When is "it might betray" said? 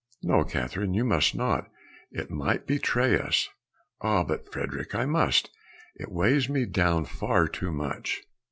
2.11-3.19